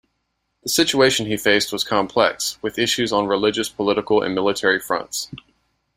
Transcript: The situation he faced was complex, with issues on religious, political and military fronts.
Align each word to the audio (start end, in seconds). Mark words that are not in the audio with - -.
The 0.63 0.69
situation 0.69 1.27
he 1.27 1.37
faced 1.37 1.71
was 1.71 1.83
complex, 1.83 2.57
with 2.63 2.79
issues 2.79 3.13
on 3.13 3.27
religious, 3.27 3.69
political 3.69 4.23
and 4.23 4.33
military 4.33 4.79
fronts. 4.79 5.29